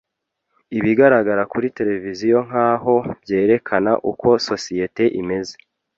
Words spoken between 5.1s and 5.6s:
imeze